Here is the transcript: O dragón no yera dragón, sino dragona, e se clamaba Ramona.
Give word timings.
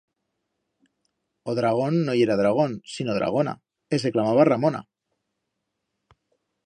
O 1.49 1.51
dragón 1.59 1.93
no 2.05 2.13
yera 2.19 2.39
dragón, 2.41 2.71
sino 2.93 3.11
dragona, 3.19 3.53
e 3.93 3.95
se 4.03 4.11
clamaba 4.13 4.49
Ramona. 4.53 4.81